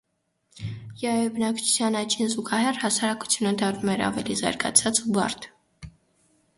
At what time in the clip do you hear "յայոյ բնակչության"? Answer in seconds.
1.01-1.99